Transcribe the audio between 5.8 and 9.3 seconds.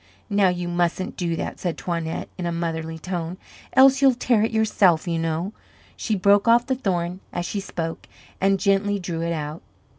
She broke off the thorn as she spoke, and gently drew